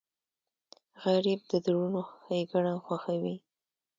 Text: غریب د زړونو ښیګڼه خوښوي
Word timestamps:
غریب 1.01 1.39
د 1.49 1.51
زړونو 1.65 2.01
ښیګڼه 2.23 2.73
خوښوي 2.85 3.35